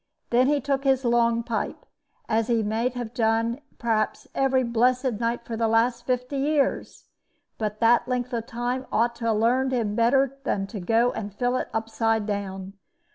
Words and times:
Then 0.31 0.47
he 0.47 0.59
took 0.59 0.83
his 0.83 1.05
long 1.05 1.43
pipe, 1.43 1.85
as 2.27 2.47
he 2.47 2.63
may 2.63 2.89
have 2.89 3.13
done 3.13 3.61
perhaps 3.77 4.27
every 4.33 4.63
blessed 4.63 5.19
night 5.19 5.45
for 5.45 5.55
the 5.55 5.67
last 5.67 6.07
fifty 6.07 6.37
years; 6.37 7.05
but 7.59 7.79
that 7.81 8.07
length 8.07 8.33
of 8.33 8.47
time 8.47 8.87
ought 8.91 9.13
to 9.17 9.27
have 9.27 9.35
learned 9.35 9.73
him 9.73 9.93
better 9.93 10.39
than 10.43 10.65
to 10.65 10.79
go 10.79 11.11
for 11.11 11.21
to 11.21 11.29
fill 11.29 11.55
it 11.55 11.69
upside 11.71 12.25
down. 12.25 12.73